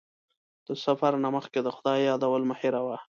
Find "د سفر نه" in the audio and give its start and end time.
0.67-1.29